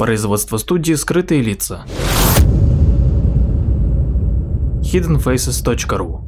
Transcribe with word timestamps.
Производство 0.00 0.56
студии 0.56 0.94
«Скрытые 0.94 1.42
лица». 1.42 1.84
hiddenfaces.ru 4.82 6.22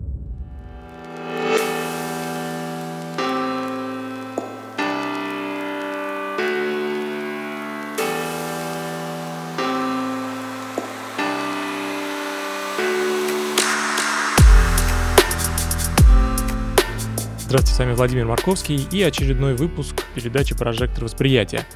Здравствуйте, 17.38 17.74
с 17.74 17.78
вами 17.78 17.92
Владимир 17.94 18.26
Марковский 18.26 18.86
и 18.90 19.02
очередной 19.02 19.54
выпуск 19.54 19.94
передачи 20.14 20.54
«Прожектор 20.54 21.04
восприятия». 21.04 21.66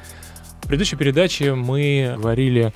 В 0.67 0.69
предыдущей 0.69 0.97
передаче 0.97 1.53
мы 1.53 2.13
говорили 2.17 2.73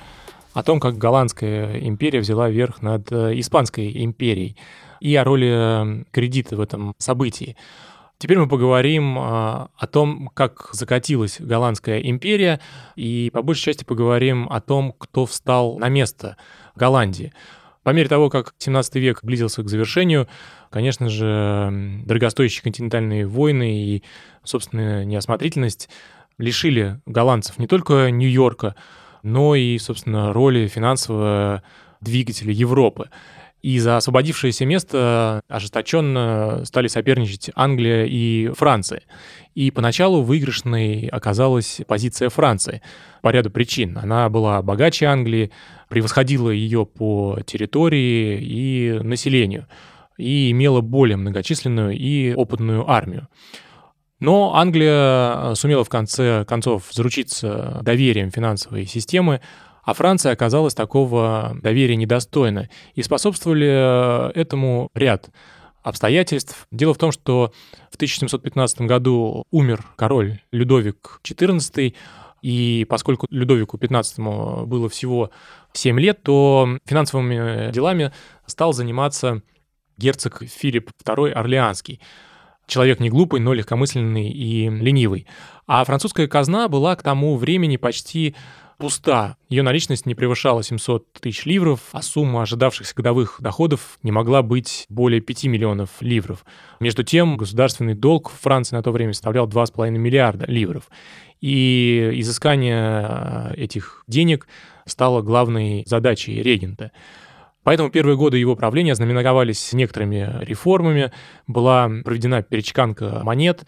о 0.54 0.62
том, 0.62 0.80
как 0.80 0.96
голландская 0.96 1.78
империя 1.78 2.20
взяла 2.20 2.48
верх 2.48 2.80
над 2.80 3.12
э, 3.12 3.38
испанской 3.38 4.02
империей 4.02 4.56
и 5.00 5.14
о 5.14 5.24
роли 5.24 6.00
э, 6.00 6.04
кредита 6.10 6.56
в 6.56 6.62
этом 6.62 6.94
событии. 6.96 7.54
Теперь 8.16 8.38
мы 8.38 8.48
поговорим 8.48 9.18
э, 9.18 9.20
о 9.20 9.86
том, 9.90 10.30
как 10.32 10.70
закатилась 10.72 11.36
голландская 11.38 11.98
империя, 12.00 12.60
и 12.96 13.30
по 13.30 13.42
большей 13.42 13.64
части 13.64 13.84
поговорим 13.84 14.48
о 14.50 14.62
том, 14.62 14.94
кто 14.96 15.26
встал 15.26 15.76
на 15.76 15.90
место 15.90 16.38
Голландии. 16.74 17.34
По 17.82 17.90
мере 17.90 18.08
того, 18.08 18.30
как 18.30 18.54
17 18.56 18.94
век 18.94 19.22
близился 19.22 19.62
к 19.62 19.68
завершению, 19.68 20.28
конечно 20.70 21.10
же, 21.10 22.00
дорогостоящие 22.06 22.62
континентальные 22.62 23.26
войны 23.26 23.70
и 23.70 24.02
собственная 24.44 25.04
неосмотрительность 25.04 25.90
лишили 26.42 27.00
голландцев 27.06 27.58
не 27.58 27.66
только 27.66 28.10
Нью-Йорка, 28.10 28.74
но 29.22 29.54
и, 29.54 29.78
собственно, 29.78 30.32
роли 30.32 30.66
финансового 30.66 31.62
двигателя 32.00 32.52
Европы. 32.52 33.08
И 33.62 33.78
за 33.78 33.96
освободившееся 33.96 34.66
место 34.66 35.40
ожесточенно 35.46 36.62
стали 36.64 36.88
соперничать 36.88 37.50
Англия 37.54 38.06
и 38.06 38.48
Франция. 38.56 39.02
И 39.54 39.70
поначалу 39.70 40.22
выигрышной 40.22 41.06
оказалась 41.06 41.80
позиция 41.86 42.28
Франции 42.28 42.82
по 43.20 43.28
ряду 43.28 43.50
причин. 43.50 43.96
Она 44.02 44.28
была 44.28 44.60
богаче 44.62 45.06
Англии, 45.06 45.52
превосходила 45.88 46.50
ее 46.50 46.84
по 46.86 47.38
территории 47.46 48.40
и 48.42 48.98
населению, 49.00 49.68
и 50.18 50.50
имела 50.50 50.80
более 50.80 51.16
многочисленную 51.16 51.96
и 51.96 52.34
опытную 52.34 52.90
армию. 52.90 53.28
Но 54.22 54.54
Англия 54.54 55.52
сумела 55.54 55.82
в 55.82 55.88
конце 55.88 56.44
концов 56.44 56.84
заручиться 56.92 57.80
доверием 57.82 58.30
финансовой 58.30 58.86
системы, 58.86 59.40
а 59.82 59.94
Франция 59.94 60.30
оказалась 60.30 60.74
такого 60.74 61.56
доверия 61.60 61.96
недостойна. 61.96 62.68
И 62.94 63.02
способствовали 63.02 64.32
этому 64.32 64.90
ряд 64.94 65.30
обстоятельств. 65.82 66.68
Дело 66.70 66.94
в 66.94 66.98
том, 66.98 67.10
что 67.10 67.52
в 67.90 67.96
1715 67.96 68.82
году 68.82 69.42
умер 69.50 69.84
король 69.96 70.38
Людовик 70.52 71.18
XIV, 71.24 71.92
и 72.42 72.86
поскольку 72.88 73.26
Людовику 73.28 73.76
XV 73.76 74.66
было 74.66 74.88
всего 74.88 75.32
7 75.72 75.98
лет, 75.98 76.22
то 76.22 76.78
финансовыми 76.84 77.72
делами 77.72 78.12
стал 78.46 78.72
заниматься 78.72 79.42
герцог 79.98 80.44
Филипп 80.44 80.92
II 81.04 81.32
Орлеанский. 81.32 82.00
Человек 82.72 83.00
не 83.00 83.10
глупый, 83.10 83.38
но 83.38 83.52
легкомысленный 83.52 84.30
и 84.30 84.66
ленивый. 84.70 85.26
А 85.66 85.84
французская 85.84 86.26
казна 86.26 86.68
была 86.68 86.96
к 86.96 87.02
тому 87.02 87.36
времени 87.36 87.76
почти 87.76 88.34
пуста. 88.78 89.36
Ее 89.50 89.62
наличность 89.62 90.06
не 90.06 90.14
превышала 90.14 90.62
700 90.62 91.12
тысяч 91.20 91.44
ливров, 91.44 91.80
а 91.92 92.00
сумма 92.00 92.40
ожидавшихся 92.40 92.94
годовых 92.94 93.36
доходов 93.40 93.98
не 94.02 94.10
могла 94.10 94.40
быть 94.40 94.86
более 94.88 95.20
5 95.20 95.44
миллионов 95.44 95.90
ливров. 96.00 96.46
Между 96.80 97.02
тем, 97.02 97.36
государственный 97.36 97.92
долг 97.92 98.30
в 98.30 98.40
Франции 98.40 98.74
на 98.74 98.82
то 98.82 98.90
время 98.90 99.12
составлял 99.12 99.46
2,5 99.46 99.90
миллиарда 99.90 100.46
ливров. 100.46 100.84
И 101.42 102.10
изыскание 102.14 103.06
э, 103.06 103.54
этих 103.56 104.02
денег 104.06 104.48
стало 104.86 105.20
главной 105.20 105.82
задачей 105.84 106.42
регента. 106.42 106.90
Поэтому 107.64 107.90
первые 107.90 108.16
годы 108.16 108.38
его 108.38 108.56
правления 108.56 108.94
знаменовались 108.94 109.72
некоторыми 109.72 110.44
реформами. 110.44 111.12
Была 111.46 111.88
проведена 112.04 112.42
перечканка 112.42 113.20
монет 113.22 113.64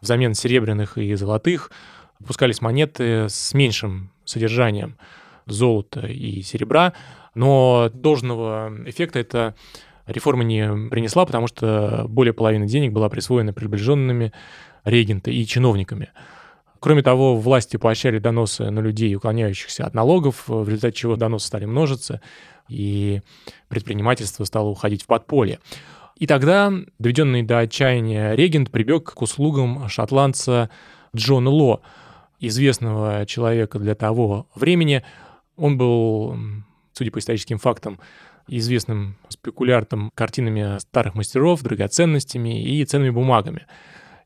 взамен 0.00 0.34
серебряных 0.34 0.98
и 0.98 1.14
золотых. 1.14 1.70
Выпускались 2.18 2.60
монеты 2.60 3.28
с 3.28 3.54
меньшим 3.54 4.10
содержанием 4.24 4.98
золота 5.46 6.06
и 6.06 6.42
серебра, 6.42 6.92
но 7.34 7.90
должного 7.94 8.72
эффекта 8.86 9.18
эта 9.20 9.54
реформа 10.06 10.44
не 10.44 10.88
принесла, 10.88 11.24
потому 11.24 11.46
что 11.46 12.06
более 12.08 12.32
половины 12.32 12.66
денег 12.66 12.92
была 12.92 13.08
присвоена 13.08 13.52
приближенными 13.52 14.32
регента 14.84 15.30
и 15.30 15.44
чиновниками. 15.46 16.10
Кроме 16.80 17.02
того, 17.02 17.36
власти 17.36 17.76
поощряли 17.76 18.18
доносы 18.18 18.70
на 18.70 18.80
людей, 18.80 19.14
уклоняющихся 19.14 19.84
от 19.84 19.94
налогов, 19.94 20.44
в 20.46 20.68
результате 20.68 20.96
чего 20.96 21.16
доносы 21.16 21.46
стали 21.46 21.64
множиться, 21.64 22.20
и 22.68 23.22
предпринимательство 23.68 24.44
стало 24.44 24.68
уходить 24.68 25.02
в 25.02 25.06
подполье. 25.06 25.58
И 26.16 26.26
тогда, 26.26 26.72
доведенный 26.98 27.42
до 27.42 27.60
отчаяния 27.60 28.34
регент, 28.34 28.70
прибег 28.70 29.12
к 29.12 29.22
услугам 29.22 29.88
шотландца 29.88 30.68
Джона 31.14 31.50
Ло, 31.50 31.80
известного 32.40 33.26
человека 33.26 33.78
для 33.78 33.94
того 33.94 34.46
времени. 34.54 35.02
Он 35.56 35.76
был, 35.76 36.36
судя 36.92 37.10
по 37.10 37.18
историческим 37.18 37.58
фактам, 37.58 37.98
известным 38.46 39.16
спекуляртом 39.28 40.10
картинами 40.14 40.78
старых 40.78 41.14
мастеров, 41.14 41.62
драгоценностями 41.62 42.62
и 42.62 42.84
ценными 42.84 43.10
бумагами. 43.10 43.66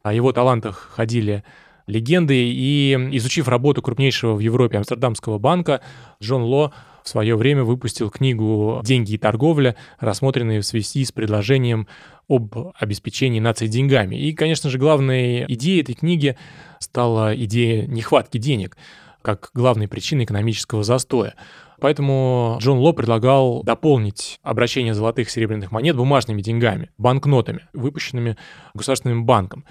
О 0.02 0.12
его 0.12 0.32
талантах 0.32 0.90
ходили 0.94 1.44
легенды, 1.86 2.36
и 2.36 2.96
изучив 3.12 3.48
работу 3.48 3.82
крупнейшего 3.82 4.34
в 4.34 4.40
Европе 4.40 4.78
Амстердамского 4.78 5.38
банка, 5.38 5.80
Джон 6.22 6.42
Ло 6.42 6.72
в 7.02 7.08
свое 7.08 7.36
время 7.36 7.64
выпустил 7.64 8.10
книгу 8.10 8.80
«Деньги 8.84 9.14
и 9.14 9.18
торговля», 9.18 9.76
рассмотренные 9.98 10.60
в 10.60 10.66
связи 10.66 11.04
с 11.04 11.12
предложением 11.12 11.88
об 12.28 12.54
обеспечении 12.78 13.40
нации 13.40 13.66
деньгами. 13.66 14.16
И, 14.16 14.32
конечно 14.32 14.70
же, 14.70 14.78
главной 14.78 15.44
идеей 15.48 15.82
этой 15.82 15.94
книги 15.94 16.36
стала 16.78 17.34
идея 17.34 17.86
нехватки 17.86 18.38
денег 18.38 18.76
как 19.22 19.50
главной 19.54 19.88
причиной 19.88 20.24
экономического 20.24 20.82
застоя. 20.82 21.34
Поэтому 21.80 22.58
Джон 22.60 22.78
Ло 22.78 22.92
предлагал 22.92 23.62
дополнить 23.62 24.38
обращение 24.42 24.94
золотых 24.94 25.30
серебряных 25.30 25.72
монет 25.72 25.96
бумажными 25.96 26.42
деньгами, 26.42 26.90
банкнотами, 26.98 27.68
выпущенными 27.72 28.36
государственным 28.74 29.24
банком. 29.24 29.64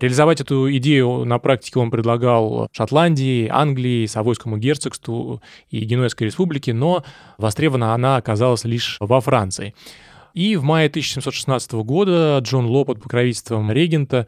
Реализовать 0.00 0.40
эту 0.40 0.74
идею 0.76 1.24
на 1.24 1.38
практике 1.38 1.78
он 1.78 1.90
предлагал 1.90 2.68
Шотландии, 2.72 3.48
Англии, 3.48 4.06
Савойскому 4.06 4.58
герцогству 4.58 5.40
и 5.70 5.80
Генуэзской 5.80 6.26
республике, 6.26 6.72
но 6.72 7.04
востребована 7.38 7.94
она 7.94 8.16
оказалась 8.16 8.64
лишь 8.64 8.96
во 8.98 9.20
Франции. 9.20 9.74
И 10.34 10.56
в 10.56 10.64
мае 10.64 10.88
1716 10.88 11.72
года 11.84 12.40
Джон 12.42 12.66
Ло 12.66 12.84
под 12.84 13.00
покровительством 13.00 13.70
регента 13.70 14.26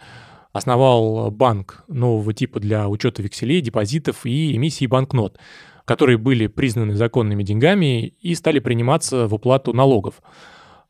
основал 0.53 1.33
банк 1.33 1.85
нового 1.89 2.33
типа 2.33 2.61
для 2.61 2.89
учета 2.89 3.23
векселей, 3.23 3.61
депозитов 3.61 4.25
и 4.25 4.55
эмиссии 4.55 4.87
банкнот, 4.87 5.37
которые 5.85 6.17
были 6.17 6.47
признаны 6.47 6.95
законными 6.95 7.43
деньгами 7.43 8.07
и 8.07 8.37
стали 8.37 8.61
приниматься 8.61 9.27
в 9.27 9.35
уплату 9.35 9.73
налогов. 9.73 10.23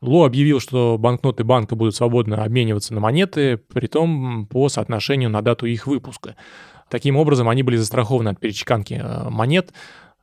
Ло 0.01 0.25
объявил, 0.25 0.59
что 0.59 0.97
банкноты 0.99 1.43
банка 1.43 1.75
будут 1.75 1.95
свободно 1.95 2.43
обмениваться 2.43 2.93
на 2.93 2.99
монеты, 2.99 3.57
при 3.57 3.87
том 3.87 4.45
по 4.47 4.69
соотношению 4.69 5.29
на 5.29 5.41
дату 5.41 5.65
их 5.65 5.87
выпуска. 5.87 6.35
Таким 6.89 7.17
образом, 7.17 7.49
они 7.49 7.63
были 7.63 7.77
застрахованы 7.77 8.29
от 8.29 8.39
перечеканки 8.39 8.93
э, 8.93 9.29
монет, 9.29 9.73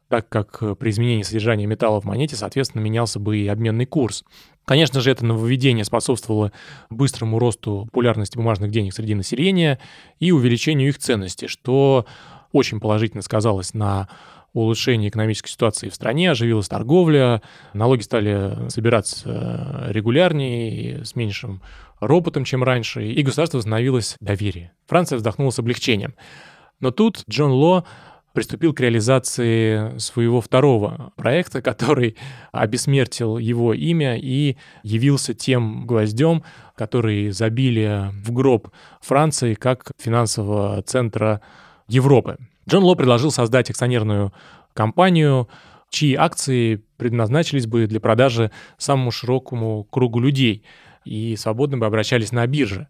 так 0.09 0.29
как 0.29 0.79
при 0.79 0.91
изменении 0.91 1.23
содержания 1.23 1.67
металла 1.67 2.01
в 2.01 2.05
монете, 2.05 2.37
соответственно, 2.37 2.83
менялся 2.83 3.19
бы 3.19 3.39
и 3.39 3.49
обменный 3.49 3.87
курс. 3.87 4.25
Конечно 4.65 5.01
же, 5.01 5.11
это 5.11 5.25
нововведение 5.25 5.85
способствовало 5.85 6.53
быстрому 6.89 7.39
росту 7.39 7.87
популярности 7.87 8.37
бумажных 8.37 8.71
денег 8.71 8.95
среди 8.95 9.15
населения 9.15 9.79
и 10.21 10.31
увеличению 10.31 10.89
их 10.89 10.99
ценности, 10.99 11.49
что 11.49 12.07
очень 12.55 12.81
положительно 12.81 13.23
сказалось 13.23 13.75
на 13.75 14.09
улучшении 14.53 15.09
экономической 15.09 15.49
ситуации 15.51 15.89
в 15.89 15.95
стране, 15.95 16.31
оживилась 16.31 16.69
торговля, 16.69 17.43
налоги 17.73 18.03
стали 18.03 18.69
собираться 18.69 19.87
регулярнее, 19.89 21.05
с 21.05 21.17
меньшим 21.17 21.61
ропотом, 21.99 22.45
чем 22.45 22.63
раньше, 22.63 23.07
и 23.07 23.23
государство 23.23 23.59
восстановилось 23.59 24.17
доверие. 24.21 24.73
Франция 24.87 25.17
вздохнула 25.17 25.51
с 25.51 25.59
облегчением. 25.59 26.15
Но 26.79 26.93
тут 26.93 27.25
Джон 27.29 27.51
Ло 27.51 27.85
приступил 28.33 28.73
к 28.73 28.81
реализации 28.81 29.97
своего 29.99 30.41
второго 30.41 31.13
проекта, 31.17 31.63
который 31.63 32.17
обесмертил 32.53 33.39
его 33.39 33.75
имя 33.75 34.17
и 34.17 34.57
явился 34.83 35.35
тем 35.35 35.87
гвоздем, 35.87 36.45
который 36.77 37.31
забили 37.31 38.11
в 38.25 38.33
гроб 38.33 38.69
Франции 39.01 39.55
как 39.55 39.93
финансового 39.99 40.83
центра 40.83 41.41
Европы. 41.89 42.39
Джон 42.69 42.85
Ло 42.85 42.95
предложил 42.95 43.31
создать 43.31 43.71
акционерную 43.71 44.33
компанию, 44.73 45.49
чьи 45.91 46.15
акции 46.15 46.83
предназначились 46.97 47.67
бы 47.67 47.87
для 47.87 48.01
продажи 48.01 48.51
самому 48.79 49.11
широкому 49.11 49.85
кругу 49.85 50.21
людей 50.21 50.65
и 51.05 51.37
свободно 51.37 51.79
бы 51.79 51.87
обращались 51.87 52.33
на 52.33 52.47
бирже. 52.47 52.89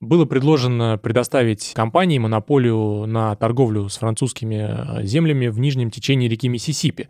Было 0.00 0.26
предложено 0.26 0.98
предоставить 0.98 1.72
компании 1.74 2.18
монополию 2.18 3.06
на 3.06 3.34
торговлю 3.36 3.88
с 3.88 3.96
французскими 3.96 5.00
э, 5.00 5.04
землями 5.04 5.46
в 5.46 5.58
нижнем 5.58 5.90
течении 5.90 6.28
реки 6.28 6.48
Миссисипи, 6.48 7.08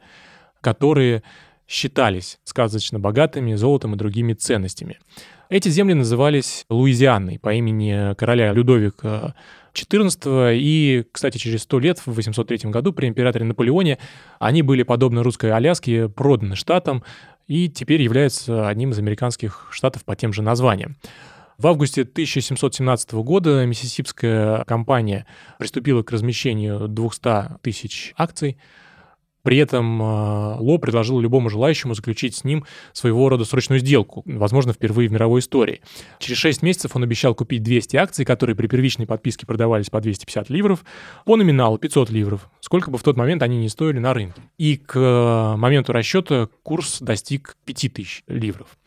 которые 0.60 1.22
считались 1.66 2.38
сказочно 2.44 3.00
богатыми 3.00 3.54
золотом 3.54 3.94
и 3.94 3.98
другими 3.98 4.34
ценностями. 4.34 4.98
Эти 5.48 5.68
земли 5.68 5.94
назывались 5.94 6.66
Луизианной 6.68 7.38
по 7.38 7.54
имени 7.54 8.14
короля 8.14 8.52
Людовика 8.52 9.34
XIV, 9.74 10.56
и, 10.56 11.04
кстати, 11.10 11.38
через 11.38 11.62
сто 11.62 11.78
лет, 11.78 11.98
в 11.98 12.12
803 12.12 12.70
году, 12.70 12.92
при 12.92 13.08
императоре 13.08 13.44
Наполеоне, 13.44 13.98
они 14.38 14.62
были, 14.62 14.82
подобно 14.82 15.22
русской 15.22 15.50
Аляске, 15.50 16.08
проданы 16.08 16.56
штатам 16.56 17.02
и 17.46 17.68
теперь 17.68 18.00
являются 18.00 18.68
одним 18.68 18.92
из 18.92 18.98
американских 18.98 19.68
штатов 19.70 20.04
по 20.04 20.16
тем 20.16 20.32
же 20.32 20.42
названиям. 20.42 20.96
В 21.58 21.66
августе 21.66 22.02
1717 22.02 23.12
года 23.14 23.64
миссисипская 23.66 24.64
компания 24.64 25.26
приступила 25.58 26.02
к 26.02 26.10
размещению 26.10 26.88
200 26.88 27.58
тысяч 27.62 28.14
акций– 28.16 28.56
при 29.44 29.58
этом 29.58 30.00
а, 30.02 30.56
Ло 30.58 30.78
предложил 30.78 31.20
любому 31.20 31.50
желающему 31.50 31.94
заключить 31.94 32.34
с 32.34 32.44
ним 32.44 32.64
своего 32.92 33.28
рода 33.28 33.44
срочную 33.44 33.78
сделку, 33.78 34.22
возможно, 34.24 34.72
впервые 34.72 35.08
в 35.08 35.12
мировой 35.12 35.40
истории. 35.40 35.82
Через 36.18 36.38
6 36.38 36.62
месяцев 36.62 36.96
он 36.96 37.04
обещал 37.04 37.34
купить 37.34 37.62
200 37.62 37.96
акций, 37.96 38.24
которые 38.24 38.56
при 38.56 38.66
первичной 38.66 39.06
подписке 39.06 39.46
продавались 39.46 39.90
по 39.90 40.00
250 40.00 40.48
ливров, 40.48 40.84
по 41.26 41.36
номиналу 41.36 41.76
500 41.78 42.10
ливров, 42.10 42.48
сколько 42.60 42.90
бы 42.90 42.96
в 42.96 43.02
тот 43.02 43.16
момент 43.16 43.42
они 43.42 43.58
не 43.58 43.68
стоили 43.68 43.98
на 43.98 44.14
рынке. 44.14 44.40
И 44.56 44.78
к 44.78 44.94
а, 44.96 45.56
моменту 45.56 45.92
расчета 45.92 46.48
курс 46.62 47.00
достиг 47.00 47.56
5000 47.66 48.24
ливров. 48.26 48.78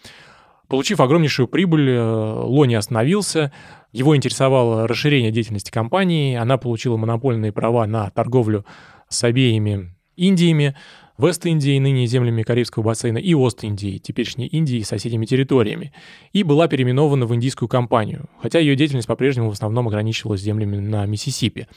Получив 0.67 0.99
огромнейшую 0.99 1.47
прибыль, 1.47 1.91
а, 1.91 2.43
Ло 2.43 2.65
не 2.65 2.73
остановился, 2.73 3.53
его 3.93 4.15
интересовало 4.15 4.87
расширение 4.87 5.31
деятельности 5.31 5.69
компании, 5.69 6.35
она 6.35 6.57
получила 6.57 6.97
монопольные 6.97 7.51
права 7.51 7.85
на 7.85 8.09
торговлю 8.09 8.65
с 9.07 9.23
обеими 9.23 9.93
Индиями, 10.17 10.75
Вест-Индией, 11.17 11.79
ныне 11.79 12.05
землями 12.05 12.43
Карибского 12.43 12.83
бассейна, 12.83 13.17
и 13.17 13.33
Ост-Индией, 13.33 13.99
теперешней 13.99 14.47
Индией 14.47 14.83
с 14.83 14.89
соседними 14.89 15.25
территориями, 15.25 15.93
и 16.33 16.43
была 16.43 16.67
переименована 16.67 17.25
в 17.25 17.33
индийскую 17.33 17.69
компанию, 17.69 18.29
хотя 18.41 18.59
ее 18.59 18.75
деятельность 18.75 19.07
по-прежнему 19.07 19.49
в 19.49 19.53
основном 19.53 19.87
ограничивалась 19.87 20.41
землями 20.41 20.77
на 20.77 21.05
Миссисипи. 21.05 21.67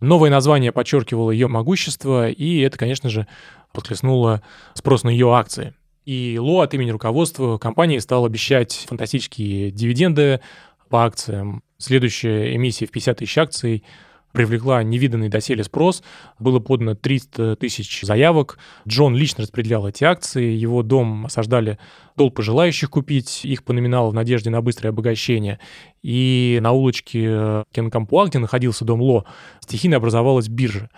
Новое 0.00 0.30
название 0.30 0.70
подчеркивало 0.70 1.30
ее 1.30 1.48
могущество, 1.48 2.28
и 2.28 2.60
это, 2.60 2.78
конечно 2.78 3.08
же, 3.08 3.26
подхлестнуло 3.72 4.42
спрос 4.74 5.02
на 5.02 5.08
ее 5.08 5.34
акции. 5.34 5.74
И 6.04 6.38
Ло 6.40 6.62
от 6.62 6.72
имени 6.72 6.90
руководства 6.90 7.58
компании 7.58 7.98
стал 7.98 8.24
обещать 8.24 8.86
фантастические 8.88 9.70
дивиденды 9.70 10.40
по 10.88 11.04
акциям. 11.04 11.62
Следующая 11.78 12.54
эмиссия 12.54 12.86
в 12.86 12.90
50 12.90 13.18
тысяч 13.18 13.36
акций 13.38 13.84
привлекла 14.32 14.82
невиданный 14.82 15.28
доселе 15.28 15.64
спрос. 15.64 16.02
Было 16.38 16.58
подано 16.58 16.94
300 16.94 17.56
тысяч 17.56 18.02
заявок. 18.02 18.58
Джон 18.86 19.14
лично 19.14 19.42
распределял 19.42 19.88
эти 19.88 20.04
акции. 20.04 20.52
Его 20.52 20.82
дом 20.82 21.26
осаждали 21.26 21.78
толпы 22.16 22.42
желающих 22.42 22.90
купить 22.90 23.44
их 23.44 23.64
по 23.64 23.72
номиналу 23.72 24.10
в 24.10 24.14
надежде 24.14 24.50
на 24.50 24.60
быстрое 24.60 24.92
обогащение. 24.92 25.58
И 26.02 26.58
на 26.62 26.72
улочке 26.72 27.64
Кенкампуа, 27.72 28.26
где 28.26 28.38
находился 28.38 28.84
дом 28.84 29.00
Ло, 29.00 29.24
стихийно 29.60 29.96
образовалась 29.96 30.48
биржа. 30.48 30.90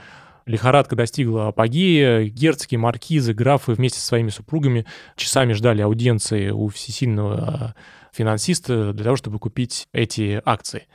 Лихорадка 0.47 0.97
достигла 0.97 1.49
апогея, 1.49 2.25
герцоги, 2.25 2.77
маркизы, 2.77 3.35
графы 3.35 3.73
вместе 3.73 4.01
со 4.01 4.07
своими 4.07 4.31
супругами 4.31 4.87
часами 5.15 5.53
ждали 5.53 5.83
аудиенции 5.83 6.51
у 6.51 6.69
всесильного 6.69 7.75
финансиста 8.13 8.93
для 8.93 9.05
того, 9.05 9.17
чтобы 9.17 9.39
купить 9.39 9.87
эти 9.93 10.43
акции. 10.45 10.87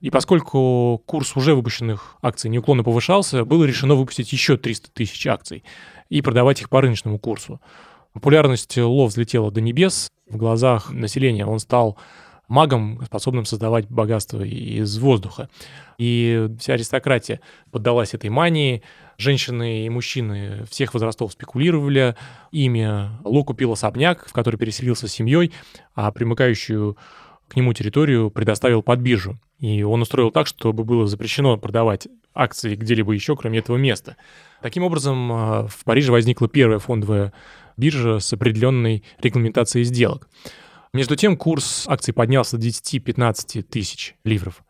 И 0.00 0.10
поскольку 0.10 1.02
курс 1.06 1.36
уже 1.36 1.54
выпущенных 1.54 2.16
акций 2.22 2.48
неуклонно 2.48 2.84
повышался, 2.84 3.44
было 3.44 3.64
решено 3.64 3.96
выпустить 3.96 4.32
еще 4.32 4.56
300 4.56 4.90
тысяч 4.92 5.26
акций 5.26 5.64
и 6.08 6.22
продавать 6.22 6.60
их 6.60 6.68
по 6.68 6.80
рыночному 6.80 7.18
курсу. 7.18 7.60
Популярность 8.12 8.76
Ло 8.76 9.06
взлетела 9.06 9.50
до 9.50 9.60
небес. 9.60 10.10
В 10.28 10.36
глазах 10.36 10.90
населения 10.90 11.46
он 11.46 11.58
стал 11.58 11.98
магом, 12.46 13.04
способным 13.04 13.44
создавать 13.44 13.88
богатство 13.88 14.42
из 14.42 14.98
воздуха. 14.98 15.50
И 15.98 16.48
вся 16.58 16.74
аристократия 16.74 17.40
поддалась 17.70 18.14
этой 18.14 18.30
мании. 18.30 18.82
Женщины 19.18 19.84
и 19.84 19.90
мужчины 19.90 20.64
всех 20.70 20.94
возрастов 20.94 21.32
спекулировали 21.32 22.16
ими. 22.50 23.10
Ло 23.24 23.44
купил 23.44 23.72
особняк, 23.72 24.26
в 24.28 24.32
который 24.32 24.56
переселился 24.56 25.08
с 25.08 25.12
семьей, 25.12 25.52
а 25.94 26.10
примыкающую 26.10 26.96
к 27.48 27.56
нему 27.56 27.72
территорию 27.72 28.30
предоставил 28.30 28.82
под 28.82 29.00
биржу. 29.00 29.38
И 29.58 29.82
он 29.82 30.02
устроил 30.02 30.30
так, 30.30 30.46
чтобы 30.46 30.84
было 30.84 31.06
запрещено 31.06 31.56
продавать 31.56 32.08
акции 32.34 32.76
где-либо 32.76 33.12
еще, 33.12 33.36
кроме 33.36 33.58
этого 33.58 33.76
места. 33.76 34.16
Таким 34.62 34.84
образом, 34.84 35.32
а, 35.32 35.66
в 35.66 35.84
Париже 35.84 36.12
возникла 36.12 36.48
первая 36.48 36.78
фондовая 36.78 37.32
биржа 37.76 38.20
с 38.20 38.32
определенной 38.32 39.02
регламентацией 39.20 39.84
сделок. 39.84 40.28
Между 40.92 41.16
тем, 41.16 41.36
курс 41.36 41.84
акций 41.88 42.14
поднялся 42.14 42.56
до 42.56 42.66
10-15 42.66 43.62
тысяч 43.62 44.14
ливров. 44.24 44.62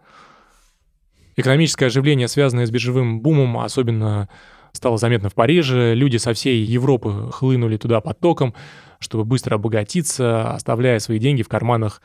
Экономическое 1.37 1.87
оживление, 1.87 2.27
связанное 2.27 2.67
с 2.67 2.71
биржевым 2.71 3.21
бумом, 3.21 3.59
особенно 3.59 4.29
стало 4.73 4.99
заметно 4.99 5.29
в 5.29 5.35
Париже. 5.35 5.95
Люди 5.95 6.17
со 6.17 6.33
всей 6.33 6.65
Европы 6.65 7.31
хлынули 7.33 7.77
туда 7.77 8.01
потоком, 8.01 8.55
чтобы 8.99 9.25
быстро 9.25 9.55
обогатиться, 9.55 10.53
оставляя 10.53 10.99
свои 10.99 11.19
деньги 11.19 11.43
в 11.43 11.49
карманах 11.49 12.03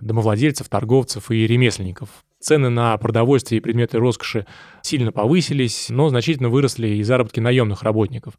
домовладельцев, 0.00 0.68
торговцев 0.68 1.30
и 1.30 1.46
ремесленников. 1.46 2.08
Цены 2.40 2.68
на 2.68 2.96
продовольствие 2.98 3.58
и 3.58 3.62
предметы 3.62 3.98
роскоши 3.98 4.46
сильно 4.82 5.12
повысились, 5.12 5.88
но 5.88 6.08
значительно 6.08 6.48
выросли 6.48 6.88
и 6.88 7.02
заработки 7.02 7.40
наемных 7.40 7.82
работников. 7.82 8.34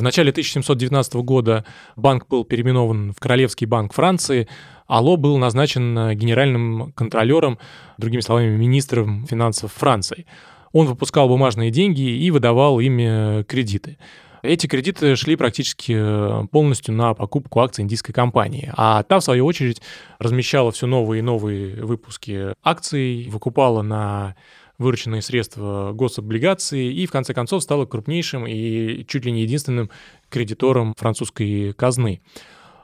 В 0.00 0.02
начале 0.02 0.30
1719 0.30 1.14
года 1.16 1.66
банк 1.94 2.26
был 2.28 2.44
переименован 2.44 3.12
в 3.12 3.20
Королевский 3.20 3.66
банк 3.66 3.92
Франции, 3.92 4.48
а 4.86 5.00
Ло 5.00 5.16
был 5.16 5.36
назначен 5.36 6.16
генеральным 6.16 6.92
контролером, 6.92 7.58
другими 7.98 8.22
словами, 8.22 8.56
министром 8.56 9.26
финансов 9.26 9.72
Франции. 9.74 10.24
Он 10.72 10.86
выпускал 10.86 11.28
бумажные 11.28 11.70
деньги 11.70 12.00
и 12.00 12.30
выдавал 12.30 12.80
ими 12.80 13.42
кредиты. 13.44 13.98
Эти 14.42 14.66
кредиты 14.66 15.16
шли 15.16 15.36
практически 15.36 15.94
э, 15.96 16.46
полностью 16.50 16.94
на 16.94 17.14
покупку 17.14 17.60
акций 17.60 17.82
индийской 17.82 18.14
компании. 18.14 18.72
А 18.76 19.02
та, 19.02 19.18
в 19.18 19.24
свою 19.24 19.44
очередь, 19.44 19.82
размещала 20.18 20.72
все 20.72 20.86
новые 20.86 21.20
и 21.20 21.22
новые 21.22 21.84
выпуски 21.84 22.54
акций, 22.62 23.28
выкупала 23.28 23.82
на 23.82 24.34
вырученные 24.78 25.20
средства 25.20 25.92
гособлигации 25.92 26.90
и, 26.90 27.06
в 27.06 27.10
конце 27.10 27.34
концов, 27.34 27.62
стала 27.62 27.84
крупнейшим 27.84 28.46
и 28.46 29.04
чуть 29.06 29.26
ли 29.26 29.32
не 29.32 29.42
единственным 29.42 29.90
кредитором 30.30 30.94
французской 30.96 31.74
казны. 31.74 32.22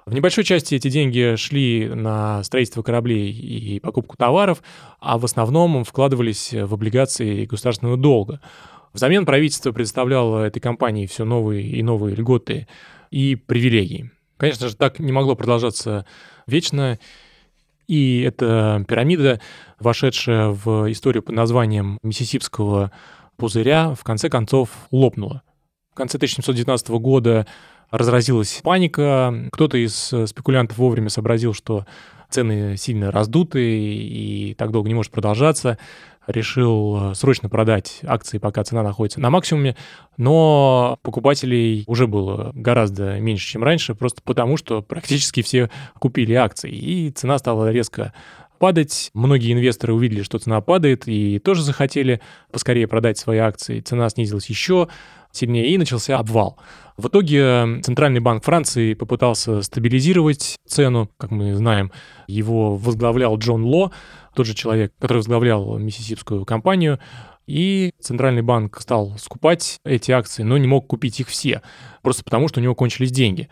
В 0.05 0.15
небольшой 0.15 0.45
части 0.45 0.77
эти 0.77 0.89
деньги 0.89 1.35
шли 1.37 1.89
на 1.89 2.45
строительство 2.45 2.83
кораблей 2.83 3.33
и 3.33 3.81
покупку 3.81 4.17
товаров, 4.17 4.63
а 5.01 5.19
в 5.19 5.25
основном 5.25 5.83
вкладывались 5.83 6.53
в 6.53 6.75
облигации 6.75 7.45
государственного 7.45 7.97
долга. 7.97 8.41
Взамен 8.97 9.27
правительство 9.27 9.73
предоставляло 9.73 10.47
этой 10.47 10.61
компании 10.61 11.05
все 11.05 11.27
новые 11.27 11.63
и 11.63 11.83
новые 11.83 12.17
льготы 12.17 12.67
и 13.11 13.35
привилегии. 13.37 14.11
Конечно 14.39 14.69
же, 14.69 14.77
так 14.77 14.99
не 15.01 15.13
могло 15.13 15.37
продолжаться 15.37 16.07
вечно, 16.47 16.99
и 17.89 18.23
эта 18.23 18.83
пирамида, 18.89 19.43
вошедшая 19.79 20.49
в 20.49 20.91
историю 20.91 21.23
под 21.23 21.35
названием 21.35 21.99
Миссисипского 22.03 22.91
пузыря, 23.37 23.95
в 23.95 24.03
конце 24.03 24.31
концов 24.31 24.71
лопнула. 24.91 25.43
В 25.93 25.95
конце 25.95 26.17
1719 26.17 26.89
года 26.89 27.47
разразилась 27.91 28.61
паника. 28.63 29.51
Кто-то 29.53 29.77
из 29.77 29.95
спекулянтов 29.95 30.79
вовремя 30.79 31.11
сообразил, 31.11 31.53
что 31.53 31.85
цены 32.29 32.77
сильно 32.77 33.11
раздуты 33.11 33.61
и 33.63 34.55
так 34.59 34.71
долго 34.71 34.89
не 34.89 34.95
может 34.95 35.13
продолжаться. 35.13 35.79
Решил 36.27 37.13
э, 37.13 37.15
срочно 37.15 37.49
продать 37.49 38.01
акции, 38.05 38.39
пока 38.39 38.65
цена 38.65 38.83
находится 38.83 39.21
на 39.21 39.31
максимуме, 39.31 39.77
но 40.17 40.99
покупателей 41.03 41.85
уже 41.87 42.09
было 42.09 42.51
гораздо 42.53 43.21
меньше, 43.21 43.47
чем 43.47 43.63
раньше, 43.63 43.95
просто 43.95 44.23
потому 44.25 44.57
что 44.57 44.83
практически 44.83 45.43
все 45.43 45.71
купили 46.01 46.35
акции, 46.35 46.73
и 46.73 47.11
цена 47.11 47.39
стала 47.39 47.71
резко 47.71 48.13
падать. 48.59 49.11
Многие 49.15 49.53
инвесторы 49.53 49.95
увидели, 49.95 50.23
что 50.23 50.39
цена 50.39 50.61
падает, 50.61 51.07
и 51.07 51.39
тоже 51.39 51.63
захотели 51.63 52.21
поскорее 52.51 52.87
продать 52.89 53.19
свои 53.19 53.39
акции. 53.39 53.81
Цена 53.81 54.09
снизилась 54.09 54.47
еще 54.47 54.89
сильнее, 55.33 55.69
и 55.69 55.79
начался 55.79 56.19
обвал. 56.19 56.59
В 56.97 57.09
итоге 57.09 57.41
э, 57.41 57.81
Центральный 57.83 58.21
банк 58.21 58.43
Франции 58.45 58.95
попытался 58.95 59.63
стабилизировать 59.63 60.57
цену. 60.67 61.11
Как 61.19 61.31
мы 61.31 61.55
знаем, 61.55 61.93
его 62.27 62.77
возглавлял 62.77 63.37
Джон 63.37 63.65
Ло, 63.65 63.93
тот 64.35 64.47
же 64.47 64.55
человек, 64.55 64.93
который 64.99 65.19
возглавлял 65.19 65.79
миссисипскую 65.79 66.45
компанию. 66.45 66.99
И 67.47 67.93
Центральный 68.01 68.43
банк 68.43 68.81
стал 68.81 69.15
скупать 69.19 69.79
эти 69.85 70.11
акции, 70.11 70.43
но 70.43 70.59
не 70.59 70.67
мог 70.67 70.89
купить 70.89 71.21
их 71.21 71.29
все, 71.29 71.63
просто 72.03 72.25
потому 72.25 72.49
что 72.49 72.59
у 72.59 72.63
него 72.63 72.75
кончились 72.75 73.13
деньги. 73.13 73.49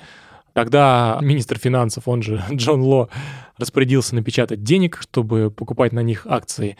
Тогда 0.54 1.18
министр 1.20 1.58
финансов, 1.58 2.08
он 2.08 2.22
же 2.22 2.42
Джон 2.52 2.80
Ло, 2.80 3.10
распорядился 3.58 4.14
напечатать 4.14 4.62
денег, 4.62 5.00
чтобы 5.02 5.50
покупать 5.50 5.92
на 5.92 6.00
них 6.00 6.26
акции. 6.26 6.76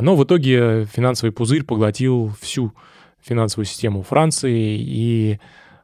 Но 0.00 0.16
в 0.16 0.24
итоге 0.24 0.86
финансовый 0.86 1.30
пузырь 1.30 1.62
поглотил 1.62 2.32
всю 2.40 2.72
финансовую 3.20 3.66
систему 3.66 4.02
Франции, 4.02 4.78
и 4.80 5.38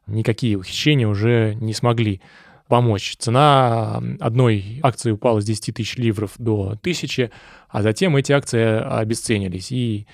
никакие 0.06 0.56
ухищрения 0.56 1.06
уже 1.06 1.54
не 1.60 1.74
смогли 1.74 2.20
помочь. 2.68 3.16
Цена 3.18 4.02
одной 4.20 4.80
акции 4.82 5.10
упала 5.10 5.40
с 5.40 5.44
10 5.44 5.74
тысяч 5.74 5.96
ливров 5.96 6.32
до 6.38 6.70
1000, 6.80 7.30
а 7.68 7.82
затем 7.82 8.16
эти 8.16 8.32
акции 8.32 8.82
обесценились 8.82 9.70
и 9.70 10.06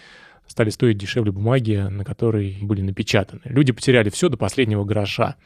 стали 0.48 0.70
стоить 0.70 0.98
дешевле 0.98 1.30
бумаги, 1.30 1.76
на 1.76 2.04
которой 2.04 2.58
были 2.60 2.80
напечатаны. 2.80 3.42
Люди 3.44 3.70
потеряли 3.72 4.10
все 4.10 4.28
до 4.28 4.36
последнего 4.36 4.84
гроша, 4.84 5.36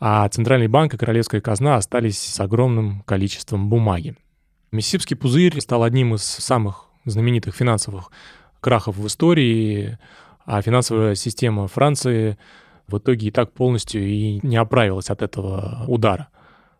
а 0.00 0.26
Центральный 0.28 0.66
банк 0.66 0.94
и 0.94 0.96
Королевская 0.96 1.42
казна 1.42 1.76
остались 1.76 2.18
с 2.18 2.40
огромным 2.40 3.02
количеством 3.02 3.68
бумаги. 3.68 4.16
Миссисипский 4.72 5.16
пузырь 5.16 5.60
стал 5.60 5.82
одним 5.82 6.14
из 6.14 6.22
самых 6.22 6.86
знаменитых 7.04 7.54
финансовых 7.54 8.10
крахов 8.60 8.96
в 8.96 9.06
истории, 9.06 9.98
а 10.46 10.62
финансовая 10.62 11.14
система 11.14 11.68
Франции 11.68 12.38
в 12.86 12.98
итоге 12.98 13.28
и 13.28 13.30
так 13.30 13.52
полностью 13.52 14.06
и 14.06 14.40
не 14.42 14.56
оправилась 14.56 15.10
от 15.10 15.22
этого 15.22 15.84
удара. 15.86 16.28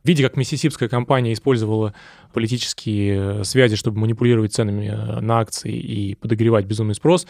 Видя, 0.02 0.22
как 0.22 0.36
миссисипская 0.36 0.88
компания 0.88 1.34
использовала 1.34 1.94
политические 2.32 3.44
связи, 3.44 3.76
чтобы 3.76 3.98
манипулировать 3.98 4.54
ценами 4.54 4.86
э, 4.86 5.20
на 5.20 5.40
акции 5.40 5.74
и 5.74 6.14
подогревать 6.14 6.64
безумный 6.64 6.94
спрос, 6.94 7.26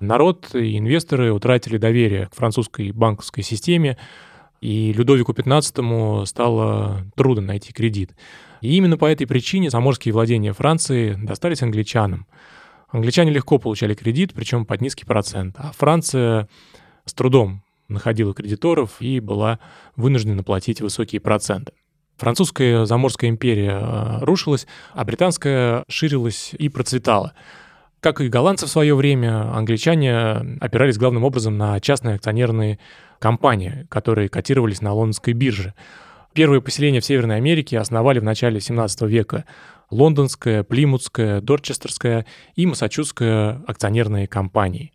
народ 0.00 0.54
и 0.54 0.76
инвесторы 0.76 1.32
утратили 1.32 1.78
доверие 1.78 2.26
к 2.26 2.34
французской 2.34 2.90
банковской 2.90 3.42
системе, 3.42 3.96
и 4.60 4.92
Людовику 4.92 5.32
XV 5.32 6.26
стало 6.26 7.06
трудно 7.16 7.42
найти 7.42 7.72
кредит. 7.72 8.14
И 8.60 8.76
именно 8.76 8.98
по 8.98 9.06
этой 9.06 9.26
причине 9.26 9.70
заморские 9.70 10.12
владения 10.12 10.52
Франции 10.52 11.14
достались 11.14 11.62
англичанам. 11.62 12.26
Англичане 12.88 13.30
легко 13.30 13.58
получали 13.58 13.94
кредит, 13.94 14.32
причем 14.34 14.66
под 14.66 14.80
низкий 14.80 15.04
процент, 15.04 15.56
а 15.58 15.72
Франция 15.72 16.48
с 17.04 17.14
трудом 17.14 17.62
находила 17.88 18.34
кредиторов 18.34 19.00
и 19.00 19.20
была 19.20 19.58
вынуждена 19.96 20.42
платить 20.42 20.80
высокие 20.80 21.20
проценты. 21.20 21.72
Французская 22.16 22.84
заморская 22.84 23.30
империя 23.30 23.78
э, 23.80 24.24
рушилась, 24.24 24.66
а 24.92 25.04
британская 25.04 25.84
ширилась 25.88 26.52
и 26.58 26.68
процветала. 26.68 27.32
Как 28.00 28.22
и 28.22 28.28
голландцы 28.28 28.64
в 28.64 28.70
свое 28.70 28.94
время, 28.94 29.54
англичане 29.54 30.56
опирались 30.60 30.96
главным 30.96 31.22
образом 31.22 31.58
на 31.58 31.78
частные 31.80 32.14
акционерные 32.14 32.78
компании, 33.18 33.86
которые 33.90 34.30
котировались 34.30 34.80
на 34.80 34.94
лондонской 34.94 35.34
бирже. 35.34 35.74
Первые 36.32 36.62
поселения 36.62 37.00
в 37.00 37.04
Северной 37.04 37.36
Америке 37.36 37.78
основали 37.78 38.18
в 38.18 38.24
начале 38.24 38.58
17 38.58 39.02
века 39.02 39.44
лондонская, 39.90 40.62
плимутская, 40.62 41.42
дорчестерская 41.42 42.24
и 42.54 42.64
массачусская 42.64 43.60
акционерные 43.66 44.26
компании. 44.26 44.92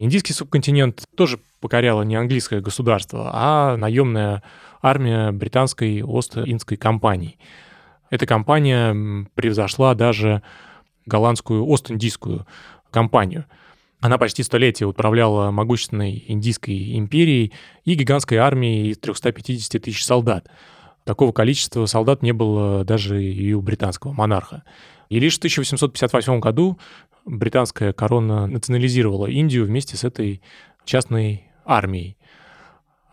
Индийский 0.00 0.32
субконтинент 0.32 1.04
тоже 1.16 1.38
покоряло 1.60 2.02
не 2.02 2.16
английское 2.16 2.60
государство, 2.60 3.30
а 3.32 3.76
наемная 3.76 4.42
армия 4.82 5.30
британской 5.30 6.02
Ост-Индской 6.02 6.76
компании. 6.76 7.38
Эта 8.10 8.26
компания 8.26 9.26
превзошла 9.34 9.94
даже 9.94 10.42
голландскую 11.06 11.66
Ост-Индийскую 11.66 12.46
компанию. 12.90 13.46
Она 14.00 14.18
почти 14.18 14.42
столетие 14.42 14.86
управляла 14.86 15.50
могущественной 15.50 16.24
Индийской 16.28 16.96
империей 16.96 17.52
и 17.84 17.94
гигантской 17.94 18.38
армией 18.38 18.90
из 18.90 18.98
350 18.98 19.82
тысяч 19.82 20.04
солдат. 20.04 20.48
Такого 21.04 21.32
количества 21.32 21.86
солдат 21.86 22.22
не 22.22 22.32
было 22.32 22.84
даже 22.84 23.22
и 23.22 23.52
у 23.52 23.62
британского 23.62 24.12
монарха. 24.12 24.64
И 25.08 25.18
лишь 25.20 25.34
в 25.34 25.38
1858 25.38 26.40
году 26.40 26.78
британская 27.24 27.92
корона 27.92 28.46
национализировала 28.46 29.26
Индию 29.26 29.66
вместе 29.66 29.96
с 29.96 30.04
этой 30.04 30.42
частной 30.84 31.44
армией. 31.64 32.16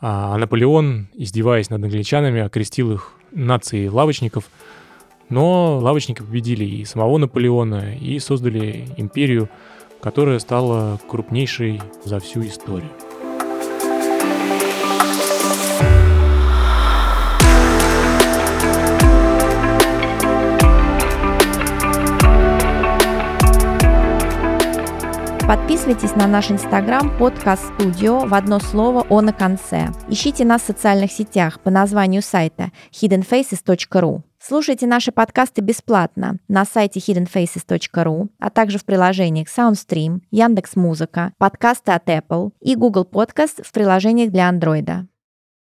А 0.01 0.37
Наполеон, 0.37 1.07
издеваясь 1.13 1.69
над 1.69 1.83
англичанами, 1.83 2.41
окрестил 2.41 2.91
их 2.91 3.13
нацией 3.31 3.87
лавочников. 3.87 4.49
Но 5.29 5.79
лавочники 5.79 6.21
победили 6.21 6.65
и 6.65 6.85
самого 6.85 7.17
Наполеона, 7.17 7.95
и 7.95 8.19
создали 8.19 8.87
империю, 8.97 9.49
которая 10.01 10.39
стала 10.39 10.99
крупнейшей 11.07 11.81
за 12.03 12.19
всю 12.19 12.41
историю. 12.41 12.89
Подписывайтесь 25.47 26.15
на 26.15 26.27
наш 26.27 26.49
инстаграм 26.49 27.15
подкаст 27.19 27.73
студио 27.75 28.19
в 28.25 28.33
одно 28.33 28.59
слово 28.59 29.05
«О» 29.09 29.21
на 29.21 29.33
конце. 29.33 29.89
Ищите 30.07 30.45
нас 30.45 30.61
в 30.63 30.65
социальных 30.65 31.11
сетях 31.11 31.59
по 31.59 31.69
названию 31.69 32.21
сайта 32.21 32.71
hiddenfaces.ru. 32.91 34.21
Слушайте 34.45 34.87
наши 34.87 35.13
подкасты 35.13 35.61
бесплатно 35.61 36.37
на 36.49 36.65
сайте 36.65 36.99
hiddenfaces.ru, 36.99 38.27
а 38.39 38.49
также 38.49 38.77
в 38.77 38.83
приложениях 38.83 39.47
SoundStream, 39.47 40.19
Яндекс.Музыка, 40.31 41.31
подкасты 41.37 41.93
от 41.93 42.09
Apple 42.09 42.51
и 42.59 42.75
Google 42.75 43.07
Podcast 43.09 43.63
в 43.63 43.71
приложениях 43.71 44.31
для 44.31 44.49
Android. 44.49 45.05